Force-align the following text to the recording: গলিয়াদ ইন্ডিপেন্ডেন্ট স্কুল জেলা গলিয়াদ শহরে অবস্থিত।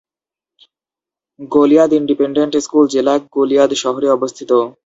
গলিয়াদ 1.51 1.91
ইন্ডিপেন্ডেন্ট 1.99 2.53
স্কুল 2.65 2.85
জেলা 2.93 3.13
গলিয়াদ 3.35 3.71
শহরে 3.83 4.07
অবস্থিত। 4.11 4.51